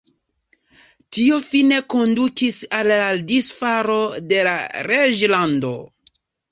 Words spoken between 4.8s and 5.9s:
reĝlando.